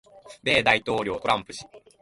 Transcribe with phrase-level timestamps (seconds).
[0.41, 1.63] 米大統領トランプ氏